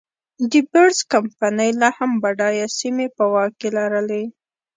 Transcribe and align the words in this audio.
ډي 0.49 0.61
بیرز 0.71 0.99
کمپنۍ 1.13 1.71
لا 1.81 1.89
هم 1.97 2.11
بډایه 2.23 2.67
سیمې 2.79 3.07
په 3.17 3.23
واک 3.33 3.51
کې 3.59 3.69
لرلې. 3.77 4.23